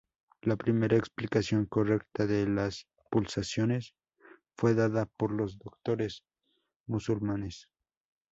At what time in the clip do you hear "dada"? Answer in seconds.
4.73-5.05